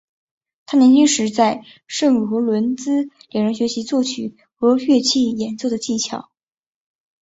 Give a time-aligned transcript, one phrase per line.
[0.65, 6.31] 他年轻时在圣罗伦兹两人学习作曲和乐器演奏的技巧。